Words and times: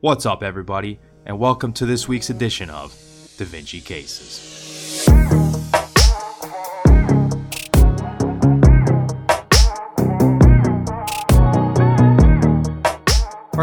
What's 0.00 0.26
up, 0.26 0.42
everybody, 0.42 1.00
and 1.24 1.38
welcome 1.38 1.72
to 1.72 1.86
this 1.86 2.06
week's 2.06 2.28
edition 2.28 2.68
of 2.68 2.92
Da 3.38 3.46
Vinci 3.46 3.80
Cases. 3.80 5.06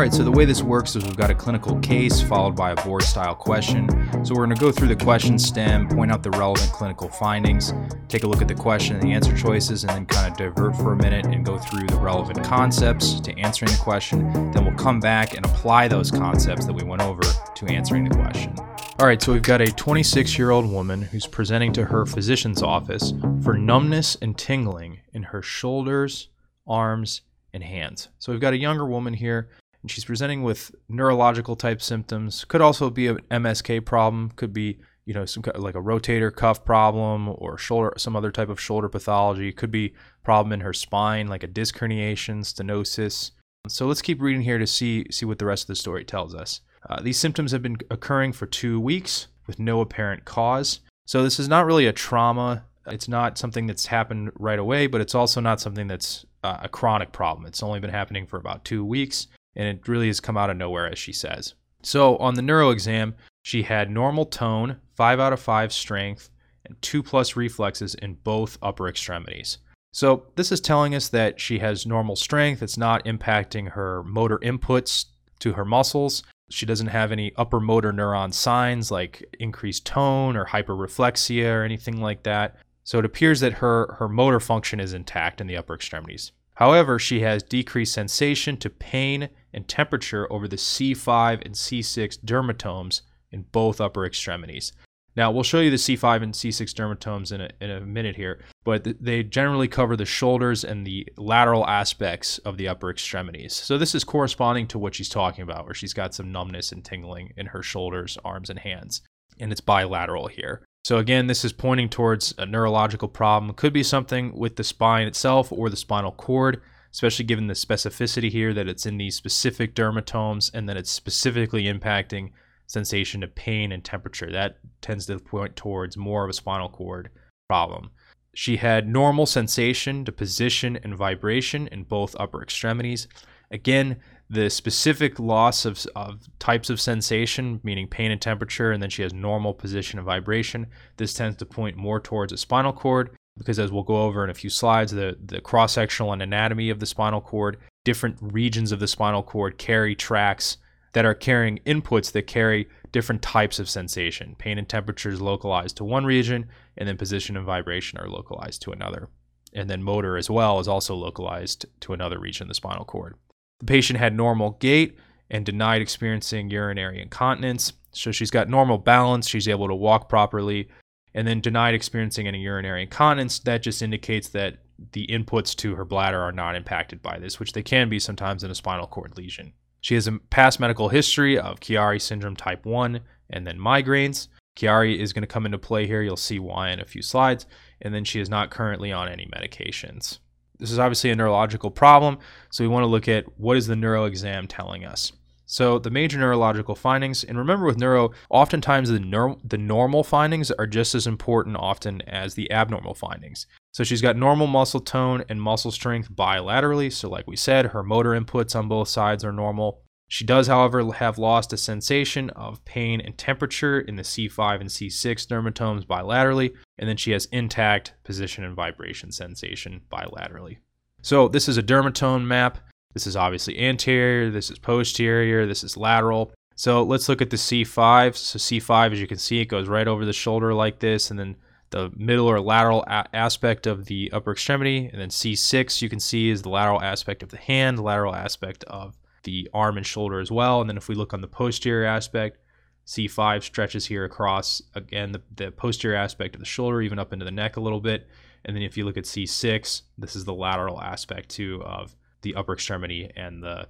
Right, 0.04 0.13
so 0.13 0.21
the 0.21 0.31
way 0.31 0.44
this 0.44 0.62
works 0.62 0.97
is 0.97 1.05
we've 1.05 1.16
got 1.16 1.29
a 1.29 1.34
clinical 1.34 1.80
case 1.80 2.21
followed 2.21 2.57
by 2.57 2.71
a 2.71 2.75
board 2.84 3.04
style 3.04 3.34
question. 3.34 3.88
So 4.26 4.36
we're 4.36 4.45
going 4.45 4.57
to 4.57 4.59
go 4.59 4.70
through 4.70 4.89
the 4.89 4.98
question 4.98 5.39
stem, 5.39 5.88
point 5.88 6.12
out 6.12 6.21
the 6.21 6.32
relevant 6.32 6.73
clinical 6.73 7.07
findings, 7.07 7.73
take 8.09 8.23
a 8.23 8.27
look 8.27 8.41
at 8.41 8.50
the 8.50 8.55
question 8.55 8.98
and 8.98 9.04
the 9.04 9.13
answer 9.13 9.34
choices, 9.34 9.86
and 9.86 9.91
then 9.91 10.05
kind 10.05 10.30
of 10.30 10.38
divert 10.38 10.76
for 10.76 10.91
a 10.91 10.98
minute 10.98 11.27
and 11.27 11.45
go 11.45 11.58
through 11.58 11.88
the 11.88 11.95
relevant 11.95 12.44
concepts 12.44 13.21
to 13.21 13.31
answering 13.39 13.71
the 13.71 13.77
question. 13.77 14.30
Then 14.52 14.66
we'll 14.66 14.76
come 14.76 15.00
back 15.00 15.38
and 15.38 15.45
apply 15.45 15.88
those 15.88 16.12
concepts 16.12 16.66
that 16.66 16.73
we 16.73 16.84
went 16.84 17.02
over 17.02 17.22
to 17.22 17.66
answering 17.67 18.04
the 18.04 18.13
question. 18.13 18.54
All 18.99 19.08
right, 19.08 19.22
so 19.22 19.31
we've 19.31 19.41
got 19.41 19.62
a 19.62 19.67
26 19.67 20.38
year 20.38 20.52
old 20.52 20.70
woman 20.70 21.04
who's 21.04 21.27
presenting 21.27 21.72
to 21.73 21.85
her 21.85 22.05
physician's 22.05 22.62
office 22.62 23.13
for 23.41 23.58
numbness 23.58 24.17
and 24.22 24.38
tingling 24.38 24.99
in 25.13 25.23
her 25.23 25.41
shoulders, 25.41 26.27
arms, 26.67 27.22
and 27.54 27.63
hands. 27.63 28.09
So 28.20 28.34
we've 28.34 28.41
got 28.41 28.52
a 28.52 28.58
younger 28.58 28.85
woman 28.85 29.13
here 29.13 29.48
and 29.84 29.92
she's 29.92 30.05
presenting 30.05 30.42
with 30.42 30.73
neurological 30.90 31.55
type 31.55 31.82
symptoms. 31.82 32.46
Could 32.46 32.62
also 32.62 32.90
be 32.90 33.08
an 33.08 33.20
MSK 33.30 33.86
problem. 33.86 34.32
Could 34.36 34.54
be 34.54 34.80
you 35.06 35.14
know 35.14 35.26
some 35.26 35.44
like 35.56 35.76
a 35.76 35.82
rotator 35.82 36.34
cuff 36.34 36.64
problem 36.64 37.30
or 37.38 37.58
shoulder 37.58 37.94
some 37.98 38.16
other 38.16 38.32
type 38.32 38.50
of 38.50 38.59
shoulder 38.59 38.90
pathology. 38.90 39.52
Could 39.52 39.72
be 39.72 39.94
problem 40.23 40.54
in 40.54 40.62
her 40.62 40.73
spine 40.73 41.28
like 41.28 41.44
a 41.44 41.48
disc 41.48 41.78
herniation, 41.78 42.40
stenosis. 42.40 43.32
So 43.68 43.86
let's 43.86 44.02
keep 44.02 44.22
reading 44.22 44.42
here 44.42 44.58
to 44.58 44.66
see 44.66 45.06
see 45.12 45.26
what 45.26 45.38
the 45.38 45.46
rest 45.46 45.64
of 45.64 45.68
the 45.68 45.76
story 45.76 46.06
tells 46.06 46.34
us. 46.34 46.62
Uh, 46.90 47.02
these 47.02 47.20
symptoms 47.20 47.52
have 47.52 47.62
been 47.62 47.78
occurring 47.92 48.34
for 48.34 48.45
two 48.45 48.80
weeks 48.80 49.28
with 49.48 49.59
no 49.59 49.81
apparent 49.81 50.25
cause. 50.25 50.80
So 51.06 51.23
this 51.23 51.40
is 51.40 51.50
not 51.50 51.66
really 51.66 51.86
a 51.86 51.94
trauma. 51.94 52.66
It's 52.88 53.08
not 53.08 53.38
something 53.38 53.68
that's 53.68 53.86
happened 53.86 54.31
right 54.36 54.59
away, 54.59 54.88
but 54.88 55.00
it's 55.00 55.16
also 55.16 55.40
not 55.40 55.62
something 55.62 55.88
that's 55.88 56.25
uh, 56.44 56.59
a 56.64 56.70
chronic 56.70 57.14
problem. 57.14 57.45
It's 57.45 57.64
only 57.64 57.80
been 57.80 57.90
happening 57.90 58.25
for 58.25 58.38
about 58.38 58.66
two 58.66 58.84
weeks 58.84 59.28
and 59.56 59.68
it 59.68 59.88
really 59.88 60.08
has 60.08 60.20
come 60.20 60.38
out 60.38 60.50
of 60.50 60.58
nowhere, 60.58 60.88
as 60.88 61.00
she 61.00 61.14
says. 61.14 61.54
So 61.82 62.18
on 62.18 62.36
the 62.36 62.42
neuro 62.42 62.70
exam, 62.70 63.16
she 63.42 63.64
had 63.64 63.92
normal 63.92 64.26
tone, 64.26 64.78
5 64.96 65.20
out 65.20 65.34
of 65.34 65.40
5 65.40 65.73
strength, 65.73 66.30
and 66.66 66.82
2 66.82 67.04
plus 67.04 67.36
reflexes 67.36 67.94
in 67.96 68.16
both 68.24 68.58
upper 68.62 68.88
extremities. 68.88 69.58
So 69.92 70.28
this 70.36 70.52
is 70.52 70.59
telling 70.59 70.96
us 70.96 71.09
that 71.09 71.40
she 71.40 71.59
has 71.59 71.86
normal 71.86 72.16
strength. 72.16 72.64
It's 72.64 72.78
not 72.78 73.06
impacting 73.06 73.72
her 73.72 74.02
motor 74.04 74.40
inputs 74.40 75.06
to 75.40 75.54
her 75.54 75.66
muscles. 75.66 76.24
She 76.50 76.66
doesn't 76.66 76.88
have 76.88 77.12
any 77.12 77.31
upper 77.36 77.59
motor 77.59 77.92
neuron 77.92 78.34
signs 78.34 78.90
like 78.90 79.36
increased 79.40 79.86
tone 79.86 80.36
or 80.36 80.46
hyperreflexia 80.46 81.54
or 81.54 81.64
anything 81.64 82.02
like 82.02 82.24
that. 82.24 82.56
So 82.84 82.98
it 83.00 83.06
appears 83.06 83.40
that 83.42 83.54
her, 83.54 83.96
her 84.00 84.09
motor 84.09 84.40
function 84.40 84.80
is 84.80 84.94
intact 84.94 85.40
in 85.40 85.48
the 85.48 85.58
upper 85.58 85.76
extremities. 85.76 86.31
However, 86.56 87.00
she 87.00 87.22
has 87.22 87.44
decreased 87.44 87.94
sensation 87.94 88.58
to 88.58 88.70
pain 88.70 89.30
and 89.54 89.68
temperature 89.68 90.32
over 90.32 90.48
the 90.48 90.56
C5 90.56 91.44
and 91.46 91.56
C6 91.56 92.20
dermatomes 92.20 93.02
in 93.32 93.46
both 93.52 93.82
upper 93.82 94.06
extremities. 94.06 94.72
Now, 95.16 95.31
we'll 95.31 95.44
show 95.44 95.59
you 95.59 95.70
the 95.70 95.78
C5 95.78 96.24
and 96.24 96.34
C6 96.34 96.74
dermatomes 96.74 97.31
in 97.31 97.42
a, 97.42 97.50
in 97.62 97.70
a 97.70 97.81
minute 97.81 98.16
here, 98.16 98.40
but 98.64 98.84
th- 98.84 98.98
they 99.00 99.22
generally 99.22 99.68
cover 99.68 99.96
the 99.96 100.06
shoulders 100.06 100.64
and 100.64 100.88
the 100.88 101.08
lateral 101.18 101.68
aspects 101.68 102.40
of 102.40 102.58
the 102.58 102.68
upper 102.68 102.90
extremities. 102.90 103.54
So, 103.54 103.78
this 103.78 103.94
is 103.94 104.04
corresponding 104.04 104.68
to 104.68 104.80
what 104.80 104.96
she's 104.96 105.09
talking 105.09 105.44
about, 105.44 105.66
where 105.66 105.76
she's 105.76 105.94
got 105.94 106.16
some 106.16 106.31
numbness 106.31 106.72
and 106.72 106.84
tingling 106.84 107.34
in 107.38 107.48
her 107.48 107.62
shoulders, 107.62 108.18
arms, 108.26 108.50
and 108.50 108.58
hands. 108.58 109.02
And 109.40 109.52
it's 109.52 109.62
bilateral 109.62 110.28
here. 110.28 110.66
So, 110.84 110.98
again, 110.98 111.28
this 111.28 111.45
is 111.45 111.53
pointing 111.53 111.89
towards 111.89 112.34
a 112.38 112.45
neurological 112.45 113.08
problem. 113.08 113.53
Could 113.53 113.74
be 113.74 113.84
something 113.84 114.35
with 114.35 114.57
the 114.57 114.63
spine 114.63 115.07
itself 115.07 115.52
or 115.52 115.69
the 115.69 115.78
spinal 115.78 116.12
cord 116.12 116.62
especially 116.94 117.25
given 117.25 117.47
the 117.47 117.56
specificity 117.56 118.30
here 118.30 118.53
that 118.53 118.68
it's 118.68 118.85
in 118.85 118.97
these 118.97 119.16
specific 119.16 119.74
dermatomes 119.74 120.53
and 120.53 120.69
that 120.69 120.78
it's 120.78 120.91
specifically 120.91 121.63
impacting 121.63 122.31
sensation 122.68 123.24
of 123.24 123.34
pain 123.34 123.72
and 123.72 123.84
temperature. 123.84 124.31
That 124.31 124.59
tends 124.81 125.07
to 125.07 125.18
point 125.19 125.56
towards 125.56 125.97
more 125.97 126.24
of 126.24 126.30
a 126.30 126.34
spinal 126.34 126.69
cord 126.69 127.09
problem. 127.50 127.90
She 128.36 128.57
had 128.57 128.88
normal 128.88 129.25
sensation 129.25 130.06
to 130.06 130.12
position 130.12 130.78
and 130.84 130.96
vibration 130.96 131.68
in 131.68 131.84
both 131.84 132.16
upper 132.19 132.44
extremities. 132.44 133.07
Again, 133.50 134.00
the 134.29 134.50
specific 134.50 135.19
loss 135.19 135.66
of, 135.66 135.85
of 135.95 136.22
types 136.39 136.69
of 136.69 136.81
sensation, 136.81 137.59
meaning 137.63 137.88
pain 137.88 138.11
and 138.11 138.22
temperature, 138.22 138.72
and 138.72 138.81
then 138.81 138.89
she 138.89 139.03
has 139.03 139.13
normal 139.13 139.53
position 139.53 140.00
and 140.00 140.06
vibration. 140.06 140.67
This 140.97 141.13
tends 141.13 141.38
to 141.38 141.45
point 141.45 141.78
more 141.78 142.00
towards 142.00 142.33
a 142.33 142.38
spinal 142.38 142.73
cord 142.73 143.16
because 143.38 143.59
as 143.59 143.72
we'll 143.72 143.83
go 143.83 144.03
over 144.03 144.23
in 144.23 144.29
a 144.29 144.35
few 144.35 144.50
slides, 144.50 144.91
the, 144.91 145.17
the 145.23 145.41
cross 145.41 145.73
sectional 145.73 146.13
and 146.13 146.22
anatomy 146.22 146.69
of 146.69 146.79
the 146.79 146.85
spinal 146.85 147.22
cord, 147.22 147.57
different 147.83 148.17
regions 148.22 148.72
of 148.72 148.79
the 148.79 148.88
spinal 148.88 149.23
cord 149.23 149.57
carry 149.57 149.95
tracks 149.95 150.57
that 150.94 151.06
are 151.06 151.16
carrying 151.16 151.59
inputs 151.66 152.12
that 152.12 152.28
carry 152.28 152.69
different 152.91 153.22
types 153.22 153.57
of 153.57 153.67
sensation. 153.67 154.35
Pain 154.38 154.59
and 154.59 154.69
temperature 154.69 155.09
is 155.09 155.19
localized 155.19 155.78
to 155.78 155.83
one 155.83 156.06
region, 156.06 156.47
and 156.78 156.88
then 156.88 156.97
position 156.97 157.35
and 157.35 157.45
vibration 157.45 158.00
are 158.00 158.07
localized 158.07 158.62
to 158.62 158.72
another. 158.72 159.09
And 159.53 159.69
then 159.69 159.81
motor 159.81 160.17
as 160.17 160.29
well 160.29 160.59
is 160.59 160.67
also 160.67 160.95
localized 160.95 161.66
to 161.81 161.94
another 161.94 162.19
region 162.19 162.45
of 162.45 162.50
the 162.50 162.53
spinal 162.53 162.85
cord. 162.85 163.16
The 163.63 163.72
patient 163.72 163.97
had 163.97 164.13
normal 164.13 164.57
gait 164.59 164.97
and 165.29 165.46
denied 165.46 165.81
experiencing 165.81 166.50
urinary 166.50 167.01
incontinence. 167.01 167.72
So 167.94 168.12
she's 168.12 168.29
got 168.29 168.50
normal 168.50 168.78
balance, 168.78 169.25
she's 169.25 169.47
able 169.47 169.69
to 169.69 169.74
walk 169.74 170.09
properly, 170.09 170.68
and 171.13 171.25
then 171.25 171.40
denied 171.40 171.74
experiencing 171.74 172.28
any 172.28 172.41
urinary 172.41 172.81
incontinence, 172.81 173.40
that 173.40 173.63
just 173.63 173.81
indicates 173.81 174.28
that 174.29 174.57
the 174.91 175.07
inputs 175.07 175.56
to 175.57 175.75
her 175.75 175.85
bladder 175.85 176.19
are 176.19 176.34
not 176.34 176.57
impacted 176.57 177.01
by 177.01 177.18
this, 177.19 177.40
which 177.40 177.53
they 177.53 177.63
can 177.63 177.88
be 177.88 178.00
sometimes 178.00 178.44
in 178.44 178.51
a 178.51 178.56
spinal 178.56 178.85
cord 178.85 179.16
lesion. 179.16 179.53
She 179.80 179.95
has 179.95 180.07
a 180.07 180.19
past 180.30 180.59
medical 180.59 180.90
history 180.90 181.40
of 181.40 181.62
Chiari 181.62 182.01
syndrome 182.01 182.35
type 182.35 182.66
1 182.66 183.00
and 183.30 183.47
then 183.47 183.57
migraines. 183.57 184.28
Chiari 184.57 184.97
is 184.97 185.13
going 185.13 185.24
to 185.24 185.28
come 185.28 185.45
into 185.45 185.57
play 185.57 185.88
here. 185.88 186.01
You'll 186.01 186.18
see 186.18 186.38
why 186.38 186.72
in 186.72 186.81
a 186.81 186.85
few 186.85 187.01
slides. 187.01 187.45
And 187.81 187.94
then 187.94 188.03
she 188.03 188.19
is 188.19 188.30
not 188.30 188.51
currently 188.51 188.91
on 188.91 189.07
any 189.07 189.25
medications. 189.34 190.19
This 190.63 190.72
is 190.72 190.79
obviously 190.79 191.09
a 191.09 191.16
neurological 191.18 191.72
problem, 191.72 192.19
so 192.50 192.63
we 192.63 192.69
want 192.69 192.84
to 192.84 192.88
look 192.88 193.09
at 193.09 193.25
what 193.38 193.57
is 193.57 193.68
the 193.68 193.75
neuro 193.75 194.06
exam 194.06 194.47
telling 194.47 194.85
us. 194.85 195.12
So 195.46 195.78
the 195.78 195.90
major 195.90 196.18
neurological 196.18 196.74
findings, 196.74 197.25
and 197.25 197.38
remember 197.38 197.66
with 197.66 197.78
neuro, 197.78 198.12
oftentimes 198.29 198.88
the, 198.88 199.00
neur- 199.00 199.38
the 199.44 199.57
normal 199.57 200.06
findings 200.06 200.51
are 200.51 200.66
just 200.66 200.96
as 200.96 201.06
important 201.06 201.57
often 201.57 202.01
as 202.03 202.35
the 202.35 202.50
abnormal 202.50 202.94
findings. 202.94 203.46
So 203.74 203.84
she's 203.84 204.01
got 204.01 204.16
normal 204.16 204.47
muscle 204.47 204.79
tone 204.79 205.25
and 205.28 205.41
muscle 205.41 205.69
strength 205.69 206.09
bilaterally. 206.09 206.94
So 206.94 207.09
like 207.09 207.28
we 207.28 207.35
said, 207.35 207.66
her 207.66 207.84
motor 207.84 208.12
inputs 208.12 208.56
on 208.56 208.69
both 208.69 208.88
sides 208.88 209.25
are 209.25 209.34
normal. 209.34 209.81
She 210.08 210.25
does, 210.25 210.47
however, 210.47 210.91
have 210.94 211.18
lost 211.18 211.53
a 211.53 211.58
sensation 211.58 212.30
of 212.31 212.64
pain 212.66 213.02
and 213.02 213.18
temperature 213.18 213.80
in 213.80 213.96
the 213.96 214.03
C5 214.03 214.62
and 214.62 214.69
C6 214.69 215.28
dermatomes 215.28 215.86
bilaterally, 215.86 216.53
and 216.78 216.88
then 216.88 216.97
she 216.97 217.12
has 217.12 217.25
intact 217.25 217.94
position 218.03 218.44
and 218.44 218.56
vibration 218.56 219.12
sensation 219.12 219.81
bilaterally. 219.92 220.58
So 221.02 221.28
this 221.28 221.50
is 221.50 221.58
a 221.58 221.63
dermatome 221.63 222.25
map. 222.25 222.59
This 222.94 223.08
is 223.08 223.16
obviously 223.16 223.59
anterior, 223.59 224.30
this 224.30 224.52
is 224.52 224.59
posterior, 224.59 225.47
this 225.47 225.63
is 225.63 225.75
lateral. 225.75 226.31
So 226.56 226.84
let's 226.84 227.09
look 227.09 227.22
at 227.22 227.31
the 227.31 227.38
C5. 227.38 228.16
So 228.16 228.38
C5, 228.38 228.94
as 228.94 229.02
you 229.02 229.08
can 229.08 229.18
see, 229.18 229.40
it 229.40 229.46
goes 229.46 229.68
right 229.68 229.88
over 229.88 230.06
the 230.06 230.13
shoulder 230.13 230.53
like 230.53 230.80
this, 230.80 231.09
and 231.09 231.19
then 231.19 231.36
the 231.72 231.92
middle 231.96 232.28
or 232.28 232.40
lateral 232.40 232.84
a- 232.88 233.08
aspect 233.13 233.66
of 233.66 233.86
the 233.86 234.12
upper 234.13 234.31
extremity. 234.31 234.90
And 234.92 235.02
then 235.02 235.09
C6, 235.09 235.81
you 235.81 235.90
can 235.90 236.00
see, 236.00 236.30
is 236.30 236.44
the 236.44 236.50
lateral 236.50 236.81
aspect 236.81 237.24
of 237.24 237.30
the 237.30 237.38
hand, 237.38 237.80
lateral 237.80 238.13
aspect 238.13 238.63
of 238.66 238.96
the 239.23 239.50
arm 239.53 239.78
and 239.78 239.85
shoulder 239.85 240.19
as 240.19 240.31
well. 240.31 240.61
And 240.61 240.69
then 240.69 240.78
if 240.78 240.88
we 240.88 240.95
look 240.95 241.13
on 241.13 241.22
the 241.22 241.28
posterior 241.28 241.86
aspect, 241.86 242.38
C5 242.86 243.44
stretches 243.44 243.86
here 243.86 244.03
across, 244.03 244.62
again, 244.75 245.13
the, 245.13 245.21
the 245.36 245.51
posterior 245.51 245.95
aspect 245.95 246.36
of 246.36 246.39
the 246.39 246.45
shoulder, 246.45 246.81
even 246.81 247.00
up 247.00 247.13
into 247.13 247.25
the 247.25 247.31
neck 247.31 247.57
a 247.57 247.62
little 247.62 247.80
bit. 247.80 248.07
And 248.45 248.56
then 248.56 248.63
if 248.63 248.75
you 248.75 248.86
look 248.86 248.98
at 248.98 249.06
C6, 249.06 249.83
this 249.98 250.15
is 250.15 250.25
the 250.25 250.33
lateral 250.33 250.81
aspect 250.81 251.30
too 251.30 251.62
of 251.63 251.95
the 252.21 252.36
upper 252.36 252.53
extremity 252.53 253.09
and 253.15 253.42
the 253.42 253.68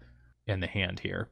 and 0.48 0.62
the 0.62 0.68
hand 0.68 1.00
here. 1.00 1.30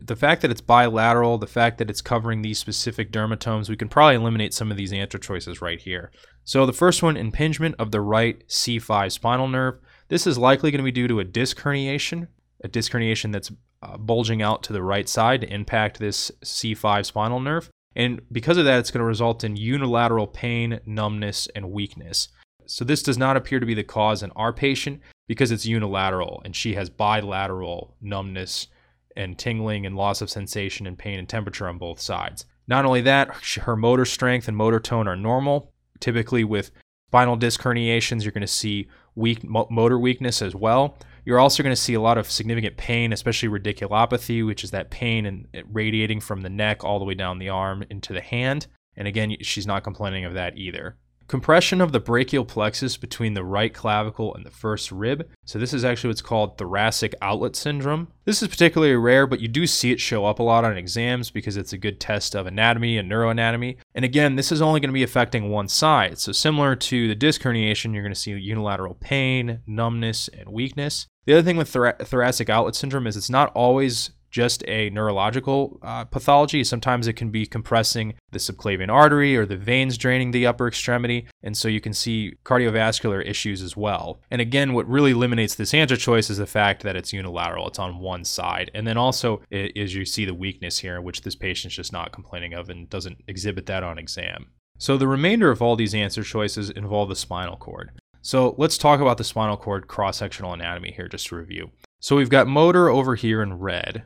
The 0.00 0.16
fact 0.16 0.42
that 0.42 0.50
it's 0.50 0.60
bilateral, 0.60 1.38
the 1.38 1.46
fact 1.46 1.78
that 1.78 1.90
it's 1.90 2.00
covering 2.00 2.42
these 2.42 2.58
specific 2.58 3.10
dermatomes, 3.10 3.68
we 3.68 3.76
can 3.76 3.88
probably 3.88 4.14
eliminate 4.14 4.54
some 4.54 4.70
of 4.70 4.76
these 4.76 4.92
answer 4.92 5.18
choices 5.18 5.60
right 5.60 5.80
here. 5.80 6.12
So 6.44 6.66
the 6.66 6.72
first 6.72 7.02
one, 7.02 7.16
impingement 7.16 7.74
of 7.78 7.90
the 7.90 8.00
right 8.00 8.46
C5 8.48 9.12
spinal 9.12 9.48
nerve. 9.48 9.80
This 10.08 10.26
is 10.26 10.38
likely 10.38 10.70
going 10.70 10.78
to 10.78 10.84
be 10.84 10.92
due 10.92 11.08
to 11.08 11.20
a 11.20 11.24
disc 11.24 11.58
herniation, 11.58 12.28
a 12.62 12.68
disc 12.68 12.92
herniation 12.92 13.32
that's 13.32 13.50
uh, 13.82 13.96
bulging 13.96 14.42
out 14.42 14.62
to 14.64 14.72
the 14.72 14.82
right 14.82 15.08
side 15.08 15.40
to 15.42 15.52
impact 15.52 15.98
this 15.98 16.30
C5 16.44 17.06
spinal 17.06 17.40
nerve. 17.40 17.70
And 17.94 18.20
because 18.30 18.56
of 18.56 18.64
that, 18.64 18.78
it's 18.78 18.90
going 18.90 19.00
to 19.00 19.04
result 19.04 19.44
in 19.44 19.56
unilateral 19.56 20.26
pain, 20.26 20.80
numbness, 20.86 21.48
and 21.54 21.70
weakness. 21.70 22.28
So 22.66 22.84
this 22.84 23.02
does 23.02 23.18
not 23.18 23.36
appear 23.36 23.60
to 23.60 23.66
be 23.66 23.74
the 23.74 23.82
cause 23.82 24.22
in 24.22 24.30
our 24.32 24.52
patient 24.52 25.00
because 25.26 25.50
it's 25.50 25.66
unilateral 25.66 26.42
and 26.44 26.54
she 26.54 26.74
has 26.74 26.90
bilateral 26.90 27.96
numbness 28.00 28.68
and 29.16 29.38
tingling 29.38 29.86
and 29.86 29.96
loss 29.96 30.20
of 30.20 30.30
sensation 30.30 30.86
and 30.86 30.98
pain 30.98 31.18
and 31.18 31.28
temperature 31.28 31.66
on 31.66 31.78
both 31.78 32.00
sides. 32.00 32.44
Not 32.68 32.84
only 32.84 33.00
that, 33.00 33.34
her 33.62 33.74
motor 33.74 34.04
strength 34.04 34.48
and 34.48 34.56
motor 34.56 34.78
tone 34.78 35.08
are 35.08 35.16
normal. 35.16 35.72
Typically, 35.98 36.44
with 36.44 36.70
spinal 37.08 37.36
disc 37.36 37.62
herniations, 37.62 38.22
you're 38.22 38.32
going 38.32 38.42
to 38.42 38.46
see 38.46 38.88
weak 39.14 39.42
motor 39.42 39.98
weakness 39.98 40.42
as 40.42 40.54
well. 40.54 40.96
You're 41.28 41.40
also 41.40 41.62
going 41.62 41.76
to 41.76 41.80
see 41.80 41.92
a 41.92 42.00
lot 42.00 42.16
of 42.16 42.30
significant 42.30 42.78
pain, 42.78 43.12
especially 43.12 43.50
radiculopathy, 43.50 44.46
which 44.46 44.64
is 44.64 44.70
that 44.70 44.88
pain 44.88 45.26
and 45.26 45.46
radiating 45.70 46.22
from 46.22 46.40
the 46.40 46.48
neck 46.48 46.84
all 46.84 46.98
the 46.98 47.04
way 47.04 47.12
down 47.12 47.38
the 47.38 47.50
arm 47.50 47.84
into 47.90 48.14
the 48.14 48.22
hand. 48.22 48.66
And 48.96 49.06
again, 49.06 49.36
she's 49.42 49.66
not 49.66 49.84
complaining 49.84 50.24
of 50.24 50.32
that 50.32 50.56
either. 50.56 50.96
Compression 51.28 51.82
of 51.82 51.92
the 51.92 52.00
brachial 52.00 52.46
plexus 52.46 52.96
between 52.96 53.34
the 53.34 53.44
right 53.44 53.74
clavicle 53.74 54.34
and 54.34 54.46
the 54.46 54.50
first 54.50 54.90
rib. 54.90 55.28
So, 55.44 55.58
this 55.58 55.74
is 55.74 55.84
actually 55.84 56.08
what's 56.08 56.22
called 56.22 56.56
thoracic 56.56 57.14
outlet 57.20 57.54
syndrome. 57.54 58.08
This 58.24 58.42
is 58.42 58.48
particularly 58.48 58.94
rare, 58.94 59.26
but 59.26 59.38
you 59.38 59.46
do 59.46 59.66
see 59.66 59.92
it 59.92 60.00
show 60.00 60.24
up 60.24 60.38
a 60.38 60.42
lot 60.42 60.64
on 60.64 60.78
exams 60.78 61.30
because 61.30 61.58
it's 61.58 61.74
a 61.74 61.78
good 61.78 62.00
test 62.00 62.34
of 62.34 62.46
anatomy 62.46 62.96
and 62.96 63.12
neuroanatomy. 63.12 63.76
And 63.94 64.06
again, 64.06 64.36
this 64.36 64.50
is 64.50 64.62
only 64.62 64.80
going 64.80 64.88
to 64.88 64.94
be 64.94 65.02
affecting 65.02 65.50
one 65.50 65.68
side. 65.68 66.18
So, 66.18 66.32
similar 66.32 66.74
to 66.74 67.08
the 67.08 67.14
disc 67.14 67.42
herniation, 67.42 67.92
you're 67.92 68.02
going 68.02 68.14
to 68.14 68.18
see 68.18 68.32
unilateral 68.32 68.94
pain, 68.94 69.60
numbness, 69.66 70.28
and 70.28 70.48
weakness. 70.48 71.08
The 71.26 71.34
other 71.34 71.42
thing 71.42 71.58
with 71.58 71.68
thora- 71.68 71.96
thoracic 72.02 72.48
outlet 72.48 72.74
syndrome 72.74 73.06
is 73.06 73.14
it's 73.14 73.28
not 73.28 73.52
always 73.54 74.12
just 74.30 74.62
a 74.68 74.90
neurological 74.90 75.78
uh, 75.82 76.04
pathology. 76.04 76.64
Sometimes 76.64 77.06
it 77.06 77.14
can 77.14 77.30
be 77.30 77.46
compressing 77.46 78.14
the 78.30 78.38
subclavian 78.38 78.90
artery 78.90 79.36
or 79.36 79.46
the 79.46 79.56
veins 79.56 79.96
draining 79.96 80.30
the 80.30 80.46
upper 80.46 80.68
extremity. 80.68 81.26
And 81.42 81.56
so 81.56 81.68
you 81.68 81.80
can 81.80 81.94
see 81.94 82.34
cardiovascular 82.44 83.24
issues 83.26 83.62
as 83.62 83.76
well. 83.76 84.20
And 84.30 84.40
again, 84.40 84.72
what 84.72 84.88
really 84.88 85.12
eliminates 85.12 85.54
this 85.54 85.74
answer 85.74 85.96
choice 85.96 86.30
is 86.30 86.38
the 86.38 86.46
fact 86.46 86.82
that 86.82 86.96
it's 86.96 87.12
unilateral, 87.12 87.68
it's 87.68 87.78
on 87.78 87.98
one 87.98 88.24
side. 88.24 88.70
And 88.74 88.86
then 88.86 88.96
also 88.96 89.42
is 89.50 89.94
you 89.94 90.04
see 90.04 90.24
the 90.24 90.34
weakness 90.34 90.78
here, 90.78 91.00
which 91.00 91.22
this 91.22 91.36
patient's 91.36 91.76
just 91.76 91.92
not 91.92 92.12
complaining 92.12 92.54
of 92.54 92.68
and 92.68 92.88
doesn't 92.88 93.22
exhibit 93.26 93.66
that 93.66 93.82
on 93.82 93.98
exam. 93.98 94.50
So 94.78 94.96
the 94.96 95.08
remainder 95.08 95.50
of 95.50 95.60
all 95.60 95.74
these 95.74 95.94
answer 95.94 96.22
choices 96.22 96.70
involve 96.70 97.08
the 97.08 97.16
spinal 97.16 97.56
cord. 97.56 97.90
So 98.22 98.54
let's 98.58 98.78
talk 98.78 99.00
about 99.00 99.18
the 99.18 99.24
spinal 99.24 99.56
cord 99.56 99.88
cross 99.88 100.18
sectional 100.18 100.52
anatomy 100.52 100.92
here 100.92 101.08
just 101.08 101.28
to 101.28 101.36
review. 101.36 101.70
So 102.00 102.14
we've 102.14 102.30
got 102.30 102.46
motor 102.46 102.88
over 102.88 103.16
here 103.16 103.42
in 103.42 103.58
red, 103.58 104.04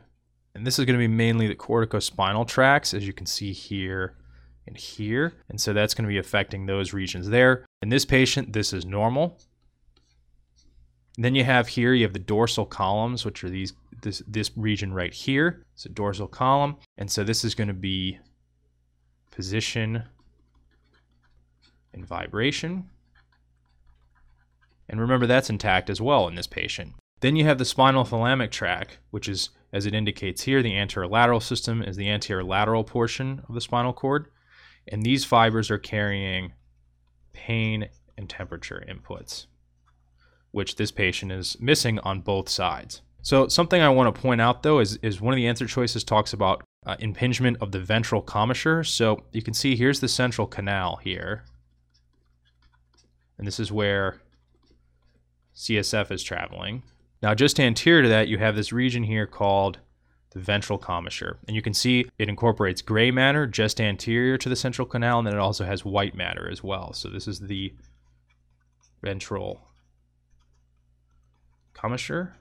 and 0.55 0.65
this 0.65 0.77
is 0.77 0.85
going 0.85 0.97
to 0.97 1.07
be 1.07 1.07
mainly 1.07 1.47
the 1.47 1.55
corticospinal 1.55 2.47
tracts, 2.47 2.93
as 2.93 3.05
you 3.07 3.13
can 3.13 3.25
see 3.25 3.51
here 3.51 4.15
and 4.67 4.77
here. 4.77 5.33
And 5.49 5.59
so 5.59 5.73
that's 5.73 5.93
going 5.93 6.05
to 6.05 6.13
be 6.13 6.19
affecting 6.19 6.65
those 6.65 6.93
regions 6.93 7.29
there. 7.29 7.65
In 7.81 7.89
this 7.89 8.05
patient, 8.05 8.53
this 8.53 8.71
is 8.73 8.85
normal. 8.85 9.39
And 11.15 11.25
then 11.25 11.35
you 11.35 11.43
have 11.43 11.67
here, 11.69 11.93
you 11.93 12.05
have 12.05 12.13
the 12.13 12.19
dorsal 12.19 12.65
columns, 12.65 13.25
which 13.25 13.43
are 13.43 13.49
these 13.49 13.73
this 14.01 14.21
this 14.27 14.51
region 14.55 14.93
right 14.93 15.13
here. 15.13 15.63
It's 15.73 15.85
a 15.85 15.89
dorsal 15.89 16.27
column. 16.27 16.77
And 16.97 17.09
so 17.09 17.23
this 17.23 17.43
is 17.43 17.55
going 17.55 17.67
to 17.69 17.73
be 17.73 18.19
position 19.31 20.03
and 21.93 22.05
vibration. 22.05 22.89
And 24.89 24.99
remember, 24.99 25.25
that's 25.25 25.49
intact 25.49 25.89
as 25.89 26.01
well 26.01 26.27
in 26.27 26.35
this 26.35 26.47
patient. 26.47 26.93
Then 27.21 27.35
you 27.35 27.45
have 27.45 27.57
the 27.57 27.65
spinal 27.65 28.03
thalamic 28.03 28.51
tract, 28.51 28.99
which 29.11 29.29
is, 29.29 29.49
as 29.73 29.87
it 29.87 29.95
indicates 29.95 30.43
here, 30.43 30.61
the 30.61 30.73
anterolateral 30.73 31.41
system 31.41 31.81
is 31.81 31.97
the 31.97 32.09
anterior 32.09 32.43
lateral 32.43 32.83
portion 32.83 33.41
of 33.49 33.55
the 33.55 33.61
spinal 33.61 33.91
cord. 33.91 34.27
And 34.87 35.03
these 35.03 35.25
fibers 35.25 35.71
are 35.71 35.79
carrying 35.79 36.53
pain 37.33 37.89
and 38.15 38.29
temperature 38.29 38.83
inputs, 38.87 39.47
which 40.51 40.75
this 40.75 40.91
patient 40.91 41.31
is 41.31 41.57
missing 41.59 41.97
on 41.99 42.21
both 42.21 42.49
sides. 42.49 43.01
So 43.23 43.47
something 43.47 43.81
I 43.81 43.89
want 43.89 44.13
to 44.13 44.21
point 44.21 44.41
out 44.41 44.61
though 44.61 44.79
is, 44.79 44.97
is 44.97 45.19
one 45.19 45.33
of 45.33 45.37
the 45.37 45.47
answer 45.47 45.65
choices 45.65 46.03
talks 46.03 46.33
about 46.33 46.63
uh, 46.85 46.95
impingement 46.99 47.57
of 47.59 47.71
the 47.71 47.79
ventral 47.79 48.21
commissure. 48.21 48.83
So 48.83 49.23
you 49.31 49.41
can 49.41 49.55
see 49.55 49.75
here's 49.75 50.01
the 50.01 50.07
central 50.07 50.45
canal 50.45 50.97
here. 50.97 51.45
And 53.39 53.47
this 53.47 53.59
is 53.59 53.71
where 53.71 54.21
CSF 55.55 56.11
is 56.11 56.21
traveling. 56.21 56.83
Now, 57.23 57.33
just 57.33 57.57
anterior 57.57 58.03
to 58.03 58.09
that, 58.09 58.27
you 58.27 58.37
have 58.39 58.57
this 58.57 58.73
region 58.73 59.03
here 59.03 59.25
called 59.25 59.79
the 60.31 60.39
ventral 60.39 60.77
commissure. 60.77 61.39
And 61.47 61.55
you 61.55 61.61
can 61.61 61.73
see 61.73 62.05
it 62.17 62.27
incorporates 62.27 62.81
gray 62.81 63.11
matter 63.11 63.47
just 63.47 63.79
anterior 63.79 64.37
to 64.37 64.49
the 64.49 64.57
central 64.57 64.85
canal, 64.85 65.19
and 65.19 65.27
then 65.27 65.33
it 65.33 65.39
also 65.39 65.63
has 65.63 65.85
white 65.85 66.15
matter 66.15 66.49
as 66.51 66.61
well. 66.61 66.91
So 66.91 67.07
this 67.07 67.25
is 67.25 67.39
the 67.39 67.73
ventral 69.01 69.61
commissure. 71.73 72.35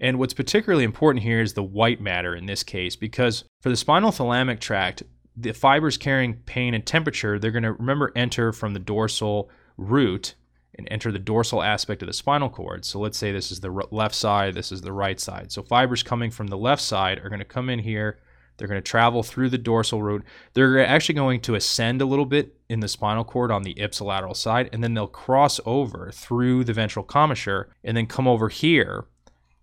And 0.00 0.18
what's 0.18 0.34
particularly 0.34 0.82
important 0.82 1.22
here 1.22 1.40
is 1.40 1.52
the 1.52 1.62
white 1.62 2.00
matter 2.00 2.34
in 2.34 2.46
this 2.46 2.64
case, 2.64 2.96
because 2.96 3.44
for 3.62 3.68
the 3.68 3.76
spinal 3.76 4.10
thalamic 4.10 4.58
tract, 4.58 5.04
the 5.36 5.52
fibers 5.52 5.96
carrying 5.96 6.34
pain 6.34 6.74
and 6.74 6.84
temperature, 6.84 7.38
they're 7.38 7.52
going 7.52 7.62
to 7.62 7.72
remember 7.74 8.10
enter 8.16 8.52
from 8.52 8.74
the 8.74 8.80
dorsal 8.80 9.48
root 9.76 10.34
and 10.78 10.88
enter 10.90 11.12
the 11.12 11.18
dorsal 11.18 11.62
aspect 11.62 12.02
of 12.02 12.06
the 12.06 12.12
spinal 12.12 12.48
cord. 12.48 12.84
So 12.84 13.00
let's 13.00 13.18
say 13.18 13.32
this 13.32 13.50
is 13.50 13.60
the 13.60 13.70
left 13.90 14.14
side, 14.14 14.54
this 14.54 14.72
is 14.72 14.80
the 14.80 14.92
right 14.92 15.20
side. 15.20 15.52
So 15.52 15.62
fibers 15.62 16.02
coming 16.02 16.30
from 16.30 16.46
the 16.46 16.56
left 16.56 16.80
side 16.80 17.18
are 17.18 17.28
going 17.28 17.40
to 17.40 17.44
come 17.44 17.68
in 17.68 17.80
here. 17.80 18.20
They're 18.56 18.68
going 18.68 18.82
to 18.82 18.90
travel 18.90 19.22
through 19.22 19.50
the 19.50 19.58
dorsal 19.58 20.02
root. 20.02 20.24
They're 20.54 20.84
actually 20.84 21.14
going 21.14 21.40
to 21.42 21.54
ascend 21.54 22.00
a 22.00 22.06
little 22.06 22.24
bit 22.24 22.56
in 22.68 22.80
the 22.80 22.88
spinal 22.88 23.24
cord 23.24 23.50
on 23.50 23.62
the 23.62 23.74
ipsilateral 23.74 24.34
side, 24.34 24.68
and 24.72 24.82
then 24.82 24.94
they'll 24.94 25.06
cross 25.06 25.60
over 25.64 26.10
through 26.12 26.64
the 26.64 26.72
ventral 26.72 27.04
commissure 27.04 27.68
and 27.84 27.96
then 27.96 28.06
come 28.06 28.26
over 28.26 28.48
here 28.48 29.04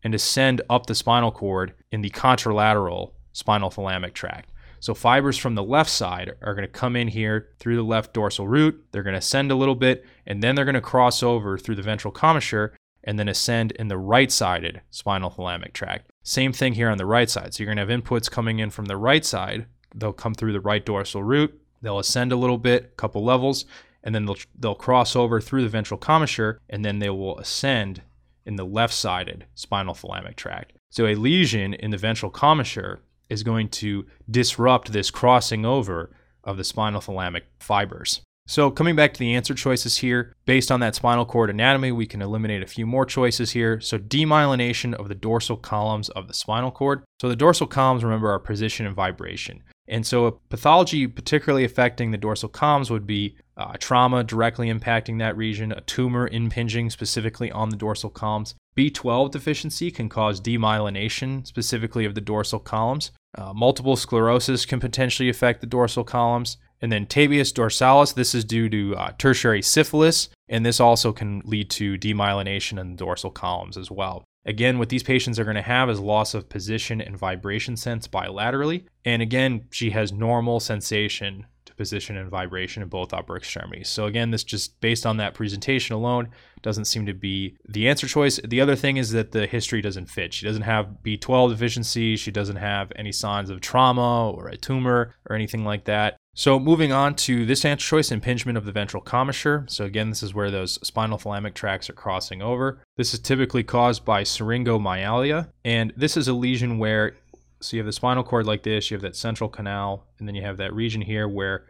and 0.04 0.16
ascend 0.16 0.62
up 0.70 0.86
the 0.86 0.96
spinal 0.96 1.32
cord 1.32 1.74
in 1.92 2.02
the 2.02 2.10
contralateral 2.10 3.12
spinal 3.34 3.70
thalamic 3.70 4.14
tract. 4.14 4.52
So 4.80 4.94
fibers 4.94 5.38
from 5.38 5.56
the 5.56 5.64
left 5.64 5.90
side 5.90 6.34
are 6.42 6.54
going 6.54 6.68
to 6.68 6.72
come 6.72 6.96
in 6.96 7.08
here 7.08 7.50
through 7.60 7.76
the 7.76 7.84
left 7.84 8.14
dorsal 8.14 8.48
root. 8.48 8.86
They're 8.92 9.04
going 9.04 9.14
to 9.14 9.20
ascend 9.20 9.52
a 9.52 9.56
little 9.56 9.76
bit, 9.76 10.06
and 10.25 10.42
then 10.42 10.56
they're 10.56 10.66
going 10.66 10.75
to 10.75 10.81
cross 10.81 11.22
over 11.24 11.57
through 11.57 11.75
the 11.75 11.81
ventral 11.81 12.12
commissure 12.12 12.74
and 13.04 13.19
then 13.19 13.30
ascend 13.30 13.72
in 13.74 13.88
the 13.88 13.98
right 13.98 14.31
sided 14.31 14.81
spinal 14.89 15.30
thalamic 15.30 15.74
tract. 15.74 16.12
Same 16.24 16.51
thing 16.51 16.74
here 16.74 16.89
on 16.89 16.98
the 16.98 17.06
right 17.06 17.30
side. 17.30 17.54
So 17.54 17.63
you're 17.63 17.74
going 17.74 17.86
to 17.86 17.94
have 17.94 18.04
inputs 18.04 18.30
coming 18.30 18.60
in 18.60 18.72
from 18.72 18.86
the 18.86 18.98
right 18.98 19.24
side. 19.24 19.68
They'll 19.94 20.13
come 20.13 20.33
through 20.33 20.54
the 20.54 20.60
right 20.60 20.83
dorsal 20.86 21.24
root. 21.24 21.62
They'll 21.81 22.00
ascend 22.00 22.31
a 22.31 22.36
little 22.36 22.57
bit, 22.57 22.83
a 22.86 22.95
couple 22.95 23.24
levels, 23.24 23.66
and 24.04 24.16
then 24.16 24.25
they'll, 24.25 24.38
they'll 24.57 24.75
cross 24.75 25.16
over 25.16 25.39
through 25.39 25.62
the 25.62 25.69
ventral 25.69 26.00
commissure, 26.00 26.60
and 26.69 26.83
then 26.83 27.00
they 27.00 27.10
will 27.10 27.38
ascend 27.38 28.01
in 28.45 28.56
the 28.56 28.66
left 28.66 28.94
sided 28.94 29.45
spinal 29.54 29.94
thalamic 29.94 30.36
tract. 30.36 30.74
So 30.89 31.06
a 31.06 31.16
lesion 31.16 31.74
in 31.74 31.92
the 31.92 31.98
ventral 31.98 32.31
commissure 32.31 33.01
is 33.30 33.44
going 33.44 33.69
to 33.69 34.06
disrupt 34.30 34.92
this 34.92 35.12
crossing 35.12 35.65
over 35.65 36.12
of 36.44 36.58
the 36.58 36.63
spinal 36.63 37.01
thalamic 37.01 37.41
fibers. 37.60 38.22
So, 38.48 38.70
coming 38.70 38.96
back 38.96 39.12
to 39.14 39.20
the 39.20 39.34
answer 39.34 39.56
choices 39.56 39.98
here, 39.98 40.36
based 40.46 40.72
on 40.72 40.80
that 40.82 40.94
spinal 40.94 41.25
cord 41.25 41.50
anatomy, 41.50 41.92
we 41.92 42.06
can 42.06 42.22
eliminate 42.22 42.62
a 42.62 42.68
few 42.68 42.86
more 42.86 43.04
choices 43.04 43.52
here. 43.52 43.82
So, 43.82 43.98
demyelination 43.98 44.94
of 44.94 45.08
the 45.08 45.16
dorsal 45.16 45.58
columns 45.58 46.10
of 46.10 46.28
the 46.28 46.34
spinal 46.36 46.70
cord. 46.70 47.04
So, 47.20 47.28
the 47.28 47.36
dorsal 47.36 47.66
columns, 47.66 48.04
remember, 48.04 48.30
are 48.30 48.38
position 48.38 48.86
and 48.86 48.96
vibration. 48.96 49.64
And 49.88 50.06
so, 50.06 50.28
a 50.28 50.32
pathology 50.32 51.08
particularly 51.08 51.66
affecting 51.66 52.12
the 52.12 52.20
dorsal 52.20 52.50
columns 52.50 52.92
would 52.92 53.08
be 53.08 53.36
uh, 53.58 53.74
trauma 53.80 54.24
directly 54.24 54.72
impacting 54.72 55.18
that 55.18 55.36
region, 55.36 55.72
a 55.72 55.82
tumor 55.82 56.28
impinging 56.28 56.92
specifically 56.92 57.52
on 57.52 57.70
the 57.70 57.78
dorsal 57.78 58.12
columns. 58.12 58.54
B12 58.78 59.32
deficiency 59.32 59.90
can 59.90 60.08
cause 60.08 60.40
demyelination, 60.40 61.48
specifically 61.48 62.06
of 62.06 62.14
the 62.14 62.22
dorsal 62.22 62.60
columns. 62.60 63.12
Uh, 63.36 63.54
multiple 63.54 63.96
sclerosis 63.96 64.66
can 64.66 64.80
potentially 64.80 65.30
affect 65.30 65.62
the 65.62 65.68
dorsal 65.68 66.04
columns. 66.04 66.58
And 66.86 66.92
then 66.92 67.08
tabes 67.08 67.51
dorsalis, 67.51 68.13
this 68.13 68.36
is 68.36 68.46
due 68.46 68.70
to 68.70 68.96
uh, 68.96 69.12
tertiary 69.18 69.63
syphilis, 69.63 70.30
and 70.48 70.63
this 70.63 70.80
also 70.80 71.12
can 71.12 71.42
lead 71.44 71.72
to 71.72 71.98
demyelination 71.98 72.80
in 72.80 72.92
the 72.92 72.96
dorsal 72.96 73.32
columns 73.32 73.75
as 73.75 73.89
well. 73.89 74.24
Again, 74.46 74.77
what 74.77 74.89
these 74.89 75.01
patients 75.01 75.39
are 75.39 75.46
going 75.46 75.56
to 75.56 75.63
have 75.63 75.89
is 75.89 76.00
loss 76.00 76.36
of 76.36 76.48
position 76.48 77.01
and 77.01 77.18
vibration 77.18 77.75
sense 77.75 78.08
bilaterally. 78.08 78.84
And 79.04 79.24
again, 79.24 79.65
she 79.72 79.89
has 79.89 80.13
normal 80.13 80.60
sensation 80.60 81.48
to 81.65 81.74
position 81.74 82.18
and 82.18 82.30
vibration 82.30 82.84
in 82.84 82.89
both 82.89 83.15
upper 83.15 83.36
extremities. 83.36 83.89
So 83.89 84.06
again, 84.06 84.30
this 84.30 84.44
just 84.44 84.80
based 84.80 85.08
on 85.08 85.18
that 85.18 85.34
presentation 85.34 85.96
alone 85.96 86.30
doesn't 86.62 86.86
seem 86.86 87.08
to 87.08 87.15
be 87.15 87.58
the 87.68 87.89
answer 87.89 88.06
choice. 88.06 88.39
The 88.44 88.62
other 88.62 88.75
thing 88.75 88.98
is 88.98 89.10
that 89.13 89.32
the 89.32 89.48
history 89.48 89.82
doesn't 89.82 90.12
fit. 90.12 90.36
She 90.36 90.46
doesn't 90.46 90.62
have 90.62 90.98
B12 91.04 91.50
deficiency. 91.50 92.15
She 92.15 92.30
doesn't 92.30 92.58
have 92.58 92.92
any 92.96 93.12
signs 93.12 93.50
of 93.50 93.60
trauma 93.60 94.30
or 94.30 94.50
a 94.50 94.58
tumor 94.58 95.15
or 95.27 95.36
anything 95.36 95.65
like 95.65 95.86
that. 95.86 96.18
So 96.38 96.60
moving 96.60 96.92
on 96.92 97.15
to 97.15 97.46
this 97.46 97.63
answer 97.63 97.88
choice, 97.88 98.12
impingement 98.12 98.58
of 98.58 98.65
the 98.65 98.74
ventral 98.74 99.01
commissure. 99.01 99.63
So 99.70 99.86
again, 99.86 100.10
this 100.10 100.22
is 100.22 100.34
where 100.34 100.51
those 100.51 100.74
spinal 100.86 101.18
thalamic 101.18 101.54
tracts 101.54 101.89
are 101.89 101.94
crossing 101.94 102.42
over. 102.42 102.82
This 102.98 103.13
is 103.13 103.22
typically 103.22 103.63
caused 103.63 104.04
by 104.04 104.24
syringomyelia, 104.24 105.48
and 105.63 105.94
this 105.96 106.18
is 106.18 106.27
a 106.27 106.34
lesion 106.34 106.77
where 106.77 107.15
so 107.62 107.77
you 107.77 107.80
have 107.80 107.88
the 107.88 107.94
spinal 107.94 108.24
cord 108.24 108.46
like 108.46 108.63
this, 108.63 108.92
you 108.92 108.96
have 108.96 109.01
that 109.01 109.15
central 109.15 109.50
canal, 109.50 110.06
and 110.20 110.27
then 110.27 110.36
you 110.36 110.42
have 110.42 110.58
that 110.58 110.74
region 110.74 111.01
here 111.01 111.25
where 111.27 111.65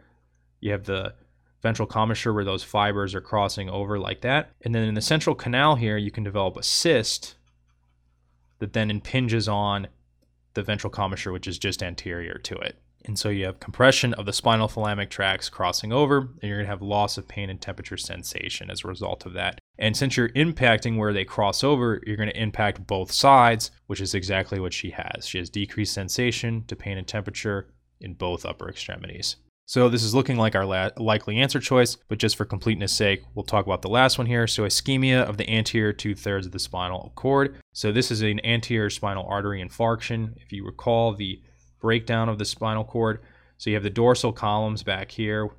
you 0.60 0.72
have 0.72 0.84
the 0.84 1.14
ventral 1.62 1.86
commissure 1.86 2.34
where 2.34 2.44
those 2.44 2.64
fibers 2.64 3.14
are 3.14 3.20
crossing 3.20 3.70
over 3.70 4.00
like 4.00 4.20
that. 4.22 4.50
And 4.62 4.74
then 4.74 4.82
in 4.82 4.94
the 4.94 5.00
central 5.00 5.36
canal 5.36 5.76
here, 5.76 5.96
you 5.96 6.10
can 6.10 6.24
develop 6.24 6.56
a 6.56 6.62
cyst 6.64 7.36
that 8.58 8.72
then 8.72 8.90
impinges 8.90 9.48
on 9.48 9.86
the 10.54 10.62
ventral 10.64 10.90
commissure, 10.90 11.32
which 11.32 11.46
is 11.46 11.56
just 11.56 11.84
anterior 11.84 12.38
to 12.38 12.56
it. 12.56 12.76
And 13.06 13.18
so 13.18 13.28
you 13.28 13.44
have 13.44 13.60
compression 13.60 14.14
of 14.14 14.26
the 14.26 14.32
spinal 14.32 14.68
thalamic 14.68 15.10
tracts 15.10 15.48
crossing 15.48 15.92
over, 15.92 16.18
and 16.18 16.42
you're 16.42 16.56
going 16.56 16.66
to 16.66 16.70
have 16.70 16.82
loss 16.82 17.16
of 17.16 17.28
pain 17.28 17.48
and 17.48 17.60
temperature 17.60 17.96
sensation 17.96 18.70
as 18.70 18.84
a 18.84 18.88
result 18.88 19.24
of 19.24 19.32
that. 19.34 19.60
And 19.78 19.96
since 19.96 20.16
you're 20.16 20.30
impacting 20.30 20.96
where 20.96 21.12
they 21.12 21.24
cross 21.24 21.62
over, 21.62 22.02
you're 22.04 22.16
going 22.16 22.30
to 22.30 22.42
impact 22.42 22.86
both 22.86 23.12
sides, 23.12 23.70
which 23.86 24.00
is 24.00 24.14
exactly 24.14 24.58
what 24.58 24.72
she 24.72 24.90
has. 24.90 25.26
She 25.26 25.38
has 25.38 25.48
decreased 25.48 25.94
sensation 25.94 26.64
to 26.66 26.74
pain 26.74 26.98
and 26.98 27.06
temperature 27.06 27.68
in 28.00 28.14
both 28.14 28.44
upper 28.44 28.68
extremities. 28.68 29.36
So 29.68 29.88
this 29.88 30.04
is 30.04 30.14
looking 30.14 30.36
like 30.36 30.54
our 30.54 30.64
la- 30.64 30.90
likely 30.96 31.38
answer 31.38 31.58
choice, 31.58 31.96
but 32.08 32.18
just 32.18 32.36
for 32.36 32.44
completeness 32.44 32.92
sake, 32.92 33.22
we'll 33.34 33.44
talk 33.44 33.66
about 33.66 33.82
the 33.82 33.88
last 33.88 34.16
one 34.16 34.28
here. 34.28 34.46
So 34.46 34.62
ischemia 34.62 35.24
of 35.24 35.38
the 35.38 35.50
anterior 35.50 35.92
two 35.92 36.14
thirds 36.14 36.46
of 36.46 36.52
the 36.52 36.60
spinal 36.60 37.12
cord. 37.16 37.56
So 37.72 37.90
this 37.90 38.10
is 38.10 38.22
an 38.22 38.44
anterior 38.44 38.90
spinal 38.90 39.26
artery 39.28 39.60
infarction. 39.60 40.34
If 40.36 40.52
you 40.52 40.64
recall 40.64 41.14
the 41.14 41.42
breakdown 41.80 42.28
of 42.28 42.38
the 42.38 42.44
spinal 42.44 42.84
cord, 42.84 43.20
so 43.58 43.70
you 43.70 43.76
have 43.76 43.82
the 43.82 43.90
dorsal 43.90 44.32
columns 44.32 44.82
back 44.82 45.10
here, 45.10 45.50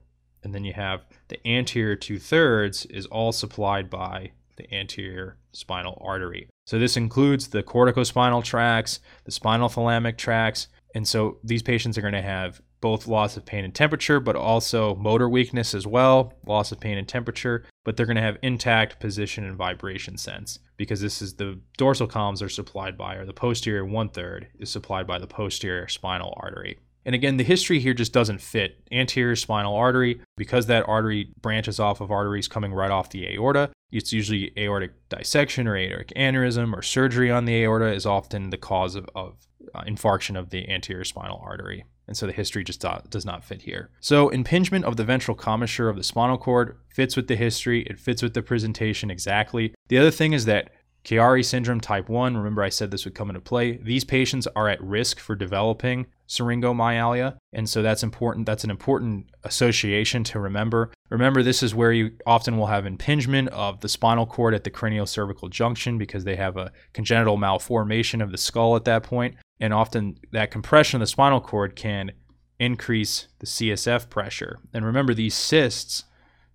and 0.44 0.54
then 0.54 0.64
you 0.64 0.74
have 0.74 1.06
the 1.28 1.46
anterior 1.48 1.96
two 1.96 2.20
thirds 2.20 2.86
is 2.86 3.06
all 3.08 3.32
supplied 3.32 3.90
by 3.90 4.32
the 4.56 4.74
anterior 4.74 5.38
spinal 5.52 6.02
artery. 6.02 6.48
So 6.66 6.80
this 6.80 6.98
includes 6.98 7.48
the 7.48 7.64
corticospinal 7.64 8.44
tracts, 8.44 9.00
the 9.24 9.32
spinal 9.32 9.70
thalamic 9.70 10.18
tracts, 10.18 10.68
and 10.94 11.08
so 11.08 11.38
these 11.44 11.64
patients 11.64 11.98
are 11.98 12.02
going 12.02 12.14
to 12.14 12.22
have 12.22 12.62
both 12.80 13.08
loss 13.08 13.38
of 13.38 13.46
pain 13.46 13.64
and 13.64 13.74
temperature, 13.74 14.20
but 14.20 14.36
also 14.36 14.96
motor 14.96 15.28
weakness 15.28 15.74
as 15.74 15.88
well, 15.88 16.34
loss 16.46 16.72
of 16.72 16.80
pain 16.80 16.98
and 16.98 17.08
temperature, 17.08 17.64
but 17.88 17.96
they're 17.96 18.06
going 18.06 18.17
to 18.17 18.22
have 18.22 18.38
intact 18.41 19.00
position 19.00 19.46
and 19.46 19.56
vibration 19.56 20.17
sense 20.17 20.60
because 20.75 21.00
this 21.00 21.22
is 21.22 21.36
the 21.36 21.58
dorsal 21.77 22.06
columns 22.06 22.41
are 22.41 22.50
supplied 22.50 22.98
by, 22.98 23.15
or 23.15 23.25
the 23.25 23.32
posterior 23.32 23.86
one 23.86 24.10
third 24.10 24.50
is 24.60 24.70
supplied 24.70 25.08
by 25.08 25.17
the 25.17 25.25
posterior 25.25 25.88
spinal 25.88 26.34
artery. 26.36 26.77
And 27.06 27.15
again, 27.15 27.38
the 27.38 27.46
history 27.46 27.79
here 27.79 27.94
just 27.94 28.12
doesn't 28.12 28.41
fit. 28.41 28.84
Anterior 28.91 29.38
spinal 29.38 29.74
artery, 29.74 30.20
because 30.36 30.65
that 30.65 30.86
artery 30.86 31.32
branches 31.41 31.79
off 31.79 32.01
of 32.01 32.12
arteries 32.12 32.50
coming 32.50 32.74
right 32.74 32.91
off 32.91 33.10
the 33.10 33.25
aorta, 33.25 33.70
it's 33.89 34.12
usually 34.12 34.51
aortic 34.58 34.91
dissection 35.08 35.65
or 35.65 35.77
aortic 35.77 36.12
aneurysm 36.17 36.74
or 36.74 36.82
surgery 36.82 37.32
on 37.32 37.46
the 37.46 37.63
aorta 37.63 37.94
is 37.94 38.06
often 38.06 38.50
the 38.50 38.58
cause 38.58 38.96
of, 38.96 39.10
of 39.15 39.38
uh, 39.74 39.84
infarction 39.84 40.38
of 40.38 40.50
the 40.50 40.67
anterior 40.67 41.06
spinal 41.06 41.41
artery. 41.41 41.86
And 42.08 42.16
so 42.16 42.26
the 42.26 42.32
history 42.32 42.64
just 42.64 42.86
does 43.10 43.26
not 43.26 43.44
fit 43.44 43.64
here. 43.64 43.90
So 44.00 44.30
impingement 44.30 44.86
of 44.86 44.96
the 44.96 45.04
ventral 45.04 45.36
commissure 45.36 45.90
of 45.90 45.98
the 45.98 46.04
spinal 46.04 46.38
cord 46.38 46.78
fits 46.88 47.16
with 47.16 47.28
the 47.28 47.36
history. 47.36 47.82
It 47.84 48.00
fits 48.00 48.24
with 48.24 48.34
the 48.34 48.42
presentation 48.42 49.12
exactly. 49.12 49.74
The 49.90 49.98
other 49.98 50.12
thing 50.12 50.34
is 50.34 50.46
that 50.46 50.72
Chiari 51.04 51.46
syndrome 51.46 51.80
type 51.80 52.10
1, 52.10 52.36
remember 52.36 52.64
I 52.64 52.70
said 52.70 52.92
this 52.92 53.06
would 53.06 53.16
come 53.16 53.30
into 53.30 53.40
play. 53.40 53.78
These 53.78 54.04
patients 54.04 54.46
are 54.58 54.68
at 54.68 54.84
risk 54.84 55.20
for 55.20 55.36
developing 55.36 56.08
syringomyelia, 56.28 57.38
and 57.54 57.70
so 57.70 57.82
that's 57.82 58.04
important. 58.04 58.46
That's 58.46 58.66
an 58.66 58.70
important 58.70 59.28
association 59.46 60.26
to 60.26 60.40
remember. 60.42 60.92
Remember, 61.10 61.44
this 61.44 61.64
is 61.64 61.74
where 61.74 61.94
you 61.94 62.12
often 62.26 62.58
will 62.58 62.66
have 62.66 62.86
impingement 62.86 63.48
of 63.50 63.80
the 63.80 63.88
spinal 63.88 64.26
cord 64.26 64.54
at 64.54 64.66
the 64.66 64.70
cranial 64.70 65.06
cervical 65.06 65.48
junction 65.48 65.98
because 65.98 66.26
they 66.26 66.36
have 66.36 66.58
a 66.58 66.74
congenital 66.92 67.38
malformation 67.38 68.22
of 68.22 68.32
the 68.34 68.38
skull 68.38 68.76
at 68.76 68.84
that 68.84 69.04
point, 69.04 69.36
and 69.60 69.74
often 69.74 70.18
that 70.32 70.52
compression 70.52 70.98
of 70.98 71.02
the 71.02 71.08
spinal 71.08 71.42
cord 71.42 71.76
can 71.76 72.12
increase 72.60 73.28
the 73.40 73.46
CSF 73.46 74.10
pressure. 74.10 74.60
And 74.74 74.86
remember, 74.86 75.14
these 75.14 75.36
cysts 75.36 76.04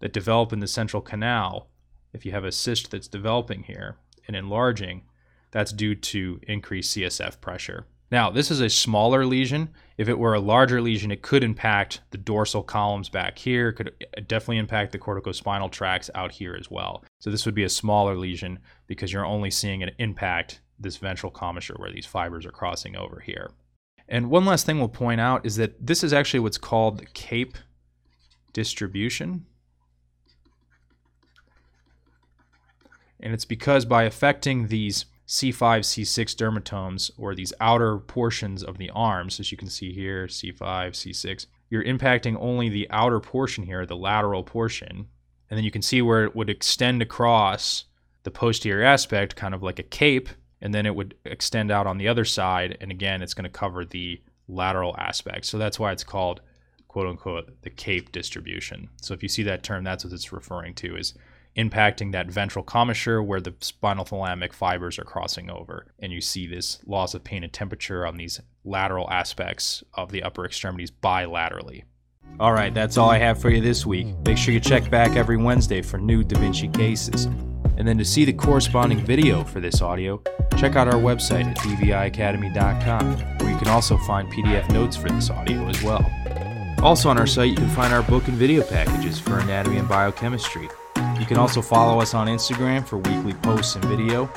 that 0.00 0.12
develop 0.12 0.52
in 0.52 0.60
the 0.60 0.66
central 0.66 1.00
canal, 1.00 1.68
if 2.12 2.26
you 2.26 2.32
have 2.32 2.44
a 2.44 2.52
cyst 2.52 2.90
that's 2.90 3.08
developing 3.08 3.64
here, 3.64 3.96
and 4.26 4.36
enlarging, 4.36 5.02
that's 5.50 5.72
due 5.72 5.94
to 5.94 6.40
increased 6.46 6.96
CSF 6.96 7.40
pressure. 7.40 7.86
Now, 8.10 8.30
this 8.30 8.50
is 8.50 8.60
a 8.60 8.68
smaller 8.68 9.24
lesion. 9.24 9.70
If 9.96 10.06
it 10.06 10.18
were 10.18 10.34
a 10.34 10.40
larger 10.40 10.82
lesion, 10.82 11.10
it 11.10 11.22
could 11.22 11.42
impact 11.42 12.02
the 12.10 12.18
dorsal 12.18 12.62
columns 12.62 13.08
back 13.08 13.38
here, 13.38 13.72
could 13.72 13.92
definitely 14.26 14.58
impact 14.58 14.92
the 14.92 14.98
corticospinal 14.98 15.70
tracts 15.70 16.10
out 16.14 16.30
here 16.30 16.54
as 16.54 16.70
well. 16.70 17.04
So 17.20 17.30
this 17.30 17.46
would 17.46 17.54
be 17.54 17.64
a 17.64 17.70
smaller 17.70 18.14
lesion 18.14 18.58
because 18.86 19.12
you're 19.12 19.24
only 19.24 19.50
seeing 19.50 19.82
an 19.82 19.92
impact 19.98 20.60
this 20.82 20.96
ventral 20.96 21.30
commissure 21.30 21.76
where 21.78 21.90
these 21.90 22.06
fibers 22.06 22.46
are 22.46 22.52
crossing 22.52 22.96
over 22.96 23.20
here. 23.20 23.50
And 24.08 24.30
one 24.30 24.44
last 24.44 24.66
thing 24.66 24.78
we'll 24.78 24.88
point 24.88 25.20
out 25.20 25.46
is 25.46 25.56
that 25.56 25.74
this 25.84 26.04
is 26.04 26.12
actually 26.12 26.40
what's 26.40 26.58
called 26.58 26.98
the 26.98 27.06
CAPE 27.06 27.56
distribution. 28.52 29.46
And 33.20 33.32
it's 33.32 33.44
because 33.44 33.84
by 33.84 34.02
affecting 34.02 34.66
these 34.66 35.06
C5, 35.28 35.80
C6 35.80 36.34
dermatomes, 36.34 37.10
or 37.16 37.34
these 37.34 37.52
outer 37.60 37.98
portions 37.98 38.62
of 38.62 38.76
the 38.76 38.90
arms, 38.90 39.40
as 39.40 39.50
you 39.50 39.56
can 39.56 39.68
see 39.68 39.92
here, 39.92 40.26
C5, 40.26 40.58
C6, 40.58 41.46
you're 41.70 41.84
impacting 41.84 42.36
only 42.38 42.68
the 42.68 42.86
outer 42.90 43.20
portion 43.20 43.64
here, 43.64 43.86
the 43.86 43.96
lateral 43.96 44.42
portion. 44.42 45.06
And 45.48 45.56
then 45.56 45.64
you 45.64 45.70
can 45.70 45.80
see 45.80 46.02
where 46.02 46.24
it 46.24 46.36
would 46.36 46.50
extend 46.50 47.00
across 47.00 47.84
the 48.24 48.30
posterior 48.30 48.84
aspect, 48.84 49.36
kind 49.36 49.54
of 49.54 49.62
like 49.62 49.78
a 49.78 49.84
cape, 49.84 50.28
and 50.62 50.72
then 50.72 50.86
it 50.86 50.94
would 50.94 51.16
extend 51.24 51.70
out 51.70 51.86
on 51.86 51.98
the 51.98 52.08
other 52.08 52.24
side. 52.24 52.78
And 52.80 52.90
again, 52.90 53.20
it's 53.20 53.34
going 53.34 53.44
to 53.44 53.50
cover 53.50 53.84
the 53.84 54.22
lateral 54.48 54.94
aspect. 54.96 55.44
So 55.44 55.58
that's 55.58 55.78
why 55.78 55.92
it's 55.92 56.04
called, 56.04 56.40
quote 56.88 57.08
unquote, 57.08 57.60
the 57.62 57.70
cape 57.70 58.12
distribution. 58.12 58.88
So 59.02 59.12
if 59.12 59.22
you 59.22 59.28
see 59.28 59.42
that 59.42 59.64
term, 59.64 59.84
that's 59.84 60.04
what 60.04 60.12
it's 60.14 60.32
referring 60.32 60.74
to 60.74 60.96
is 60.96 61.14
impacting 61.56 62.12
that 62.12 62.30
ventral 62.30 62.64
commissure 62.64 63.22
where 63.22 63.40
the 63.40 63.54
spinal 63.60 64.04
thalamic 64.04 64.52
fibers 64.52 64.98
are 64.98 65.04
crossing 65.04 65.50
over. 65.50 65.92
And 65.98 66.12
you 66.12 66.20
see 66.20 66.46
this 66.46 66.78
loss 66.86 67.12
of 67.12 67.24
pain 67.24 67.42
and 67.42 67.52
temperature 67.52 68.06
on 68.06 68.16
these 68.16 68.40
lateral 68.64 69.10
aspects 69.10 69.82
of 69.94 70.12
the 70.12 70.22
upper 70.22 70.46
extremities 70.46 70.90
bilaterally. 70.90 71.82
All 72.40 72.52
right, 72.52 72.72
that's 72.72 72.96
all 72.96 73.10
I 73.10 73.18
have 73.18 73.40
for 73.40 73.50
you 73.50 73.60
this 73.60 73.84
week. 73.84 74.06
Make 74.24 74.38
sure 74.38 74.54
you 74.54 74.60
check 74.60 74.88
back 74.88 75.16
every 75.16 75.36
Wednesday 75.36 75.82
for 75.82 75.98
new 75.98 76.22
Da 76.24 76.38
Vinci 76.38 76.68
cases. 76.68 77.28
And 77.82 77.88
then 77.88 77.98
to 77.98 78.04
see 78.04 78.24
the 78.24 78.32
corresponding 78.32 79.04
video 79.04 79.42
for 79.42 79.58
this 79.58 79.82
audio, 79.82 80.22
check 80.56 80.76
out 80.76 80.86
our 80.86 81.00
website 81.00 81.46
at 81.46 81.56
dviacademy.com, 81.56 83.16
where 83.40 83.50
you 83.50 83.58
can 83.58 83.66
also 83.66 83.96
find 83.96 84.30
PDF 84.32 84.70
notes 84.72 84.96
for 84.96 85.08
this 85.08 85.30
audio 85.30 85.66
as 85.66 85.82
well. 85.82 86.08
Also 86.80 87.10
on 87.10 87.18
our 87.18 87.26
site, 87.26 87.50
you 87.50 87.56
can 87.56 87.68
find 87.70 87.92
our 87.92 88.04
book 88.04 88.28
and 88.28 88.36
video 88.36 88.62
packages 88.62 89.18
for 89.18 89.40
anatomy 89.40 89.78
and 89.78 89.88
biochemistry, 89.88 90.68
you 91.18 91.26
can 91.26 91.38
also 91.38 91.60
follow 91.60 92.00
us 92.00 92.14
on 92.14 92.28
Instagram 92.28 92.86
for 92.86 92.98
weekly 92.98 93.34
posts 93.34 93.74
and 93.74 93.84
video. 93.86 94.30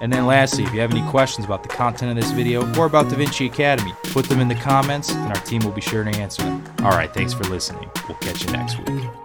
And 0.00 0.12
then 0.12 0.26
lastly, 0.26 0.64
if 0.64 0.74
you 0.74 0.80
have 0.80 0.90
any 0.90 1.08
questions 1.08 1.44
about 1.44 1.62
the 1.62 1.68
content 1.68 2.10
of 2.10 2.16
this 2.16 2.32
video 2.32 2.62
or 2.76 2.86
about 2.86 3.08
Da 3.08 3.14
Vinci 3.14 3.46
Academy, 3.46 3.92
put 4.10 4.28
them 4.28 4.40
in 4.40 4.48
the 4.48 4.56
comments 4.56 5.12
and 5.12 5.32
our 5.32 5.44
team 5.44 5.62
will 5.62 5.70
be 5.70 5.80
sure 5.80 6.02
to 6.02 6.10
answer 6.16 6.42
them. 6.42 6.64
All 6.80 6.90
right, 6.90 7.14
thanks 7.14 7.32
for 7.32 7.44
listening. 7.44 7.88
We'll 8.08 8.18
catch 8.18 8.44
you 8.44 8.50
next 8.50 8.80
week. 8.80 9.21